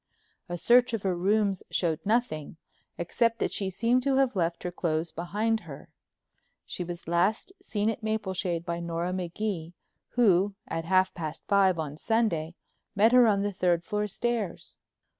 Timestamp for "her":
1.03-1.15, 4.63-4.71, 5.59-5.89, 13.11-13.27